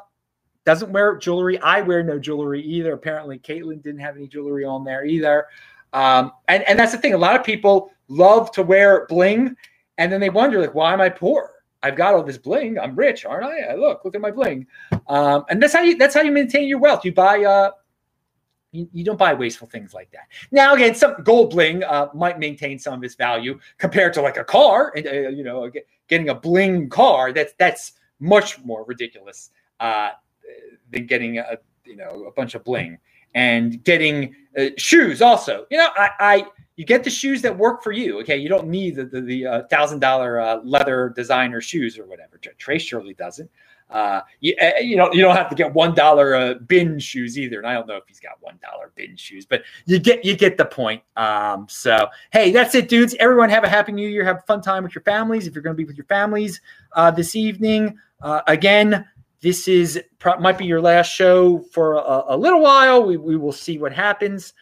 doesn't 0.65 0.93
wear 0.93 1.17
jewelry. 1.17 1.59
I 1.61 1.81
wear 1.81 2.03
no 2.03 2.19
jewelry 2.19 2.63
either. 2.63 2.93
Apparently, 2.93 3.39
Caitlin 3.39 3.83
didn't 3.83 4.01
have 4.01 4.17
any 4.17 4.29
jewelry 4.29 4.65
on 4.65 4.85
there 4.85 5.05
either. 5.05 5.47
Um, 5.93 6.33
and, 6.49 6.63
and 6.65 6.79
that's 6.79 6.93
the 6.93 6.99
thing. 6.99 7.15
A 7.15 7.19
lot 7.19 7.37
of 7.37 7.45
people 7.45 7.91
love 8.09 8.51
to 8.53 8.63
wear 8.63 9.07
bling, 9.09 9.57
and 9.99 10.13
then 10.13 10.21
they 10.21 10.31
wonder, 10.31 10.61
like, 10.61 10.75
why 10.75 10.93
am 10.93 11.01
I 11.01 11.09
poor? 11.09 11.51
I've 11.83 11.97
got 11.97 12.15
all 12.15 12.23
this 12.23 12.39
bling. 12.39 12.79
I'm 12.79 12.95
rich, 12.95 13.25
aren't 13.25 13.45
I? 13.45 13.75
Look, 13.75 14.05
look 14.05 14.15
at 14.15 14.21
my 14.21 14.31
bling. 14.31 14.67
Um, 15.09 15.45
and 15.51 15.61
that's 15.61 15.73
how 15.73 15.83
you 15.83 15.97
that's 15.97 16.15
how 16.15 16.23
you 16.23 16.31
maintain 16.31 16.69
your 16.69 16.79
wealth. 16.79 17.05
You 17.05 17.13
buy 17.13 17.43
uh 17.43 17.73
you, 18.73 18.89
you 18.93 19.05
don't 19.05 19.19
buy 19.19 19.35
wasteful 19.35 19.69
things 19.69 19.93
like 19.93 20.11
that. 20.13 20.29
Now, 20.51 20.75
again, 20.75 20.95
some 20.95 21.23
gold 21.23 21.51
bling 21.51 21.85
uh, 21.85 22.09
might 22.15 22.39
maintain 22.39 22.79
some 22.79 22.95
of 22.95 23.05
its 23.05 23.15
value 23.15 23.59
compared 23.79 24.15
to 24.15 24.23
like 24.23 24.39
a 24.39 24.45
car, 24.45 24.93
and 24.97 25.07
uh, 25.07 25.29
you 25.29 25.45
know, 25.45 25.71
getting 26.09 26.31
a 26.31 26.35
bling 26.35 26.89
car. 26.89 27.33
That's 27.33 27.53
that's 27.59 27.93
much 28.19 28.59
more 28.65 28.85
ridiculous 28.85 29.51
uh, 29.81 30.11
than 30.91 31.07
getting 31.07 31.39
a 31.39 31.59
you 31.85 31.97
know 31.97 32.25
a 32.27 32.33
bunch 32.33 32.55
of 32.55 32.65
bling 32.65 32.99
and 33.35 33.83
getting 33.85 34.35
uh, 34.59 34.67
shoes 34.77 35.23
also. 35.23 35.67
You 35.71 35.79
know, 35.79 35.89
I, 35.97 36.11
I 36.21 36.47
you 36.77 36.85
get 36.85 37.05
the 37.05 37.11
shoes 37.11 37.43
that 37.43 37.57
work 37.57 37.83
for 37.83 37.93
you. 37.93 38.21
Okay, 38.21 38.37
you 38.37 38.49
don't 38.49 38.69
need 38.69 38.97
the 38.97 39.05
the, 39.05 39.47
uh, 39.47 39.63
thousand 39.69 40.01
dollar 40.01 40.41
uh, 40.41 40.61
leather 40.63 41.13
designer 41.15 41.61
shoes 41.61 41.99
or 41.99 42.07
whatever. 42.07 42.39
Trace 42.59 42.83
surely 42.83 43.15
doesn't. 43.15 43.51
Uh, 43.91 44.23
you, 44.41 44.55
uh, 44.61 44.79
you 44.81 44.97
know, 44.97 45.13
you 45.13 45.21
don't 45.21 45.37
have 45.37 45.51
to 45.51 45.55
get 45.55 45.73
one 45.75 45.95
dollar 45.95 46.35
uh, 46.35 46.55
bin 46.67 46.99
shoes 46.99 47.39
either. 47.39 47.59
And 47.59 47.67
I 47.67 47.75
don't 47.75 47.87
know 47.87 47.97
if 47.97 48.05
he's 48.09 48.21
got 48.21 48.33
one 48.41 48.59
dollar 48.63 48.91
bin 48.95 49.17
shoes, 49.17 49.45
but 49.45 49.63
you 49.85 49.99
get 49.99 50.25
you 50.25 50.35
get 50.35 50.57
the 50.57 50.65
point. 50.65 51.03
Um, 51.17 51.67
so 51.69 52.09
hey, 52.33 52.53
that's 52.53 52.75
it, 52.75 52.89
dudes. 52.89 53.15
Everyone 53.21 53.51
have 53.51 53.65
a 53.65 53.69
happy 53.69 53.93
new 53.93 54.09
year. 54.09 54.25
Have 54.25 54.39
a 54.39 54.43
fun 54.43 54.63
time 54.63 54.83
with 54.83 54.95
your 54.95 55.03
families. 55.03 55.47
If 55.47 55.55
you're 55.55 55.63
going 55.63 55.77
to 55.77 55.79
be 55.79 55.85
with 55.85 55.99
your 55.99 56.07
families 56.07 56.61
uh, 56.95 57.11
this 57.11 57.37
evening, 57.37 57.99
uh, 58.23 58.41
again, 58.47 59.07
this 59.43 59.67
is 59.67 60.01
might 60.41 60.57
be 60.57 60.65
your 60.65 60.81
last 60.81 61.09
show 61.09 61.59
for 61.73 61.95
a, 61.95 62.25
a 62.29 62.37
little 62.37 62.61
while. 62.61 63.05
We, 63.05 63.17
we 63.17 63.37
will 63.37 63.53
see 63.53 63.77
what 63.77 63.93
happens 63.93 64.55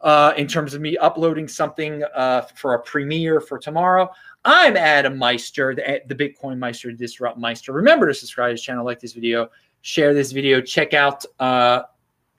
uh, 0.00 0.32
in 0.36 0.46
terms 0.46 0.72
of 0.72 0.80
me 0.80 0.96
uploading 0.96 1.46
something 1.46 2.02
uh, 2.14 2.42
for 2.54 2.74
a 2.74 2.82
premiere 2.82 3.38
for 3.40 3.58
tomorrow. 3.58 4.10
I'm 4.46 4.76
Adam 4.76 5.18
Meister, 5.18 5.74
the, 5.74 6.00
the 6.06 6.14
Bitcoin 6.14 6.58
Meister, 6.58 6.90
Disrupt 6.90 7.38
Meister. 7.38 7.72
Remember 7.72 8.06
to 8.06 8.14
subscribe 8.14 8.50
to 8.50 8.54
this 8.54 8.62
channel, 8.62 8.84
like 8.84 8.98
this 8.98 9.12
video, 9.12 9.50
share 9.82 10.14
this 10.14 10.32
video, 10.32 10.60
check 10.62 10.94
out 10.94 11.24
uh, 11.38 11.82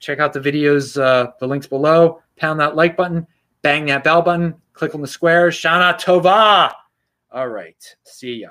check 0.00 0.18
out 0.18 0.32
the 0.32 0.40
videos, 0.40 1.00
uh, 1.00 1.30
the 1.38 1.46
links 1.46 1.68
below. 1.68 2.20
Pound 2.36 2.58
that 2.58 2.74
like 2.74 2.96
button, 2.96 3.26
bang 3.62 3.86
that 3.86 4.02
bell 4.02 4.22
button, 4.22 4.54
click 4.72 4.94
on 4.94 5.00
the 5.00 5.06
square. 5.06 5.50
Shana 5.50 5.98
Tova. 6.00 6.72
All 7.30 7.48
right, 7.48 7.96
see 8.04 8.40
ya. 8.40 8.48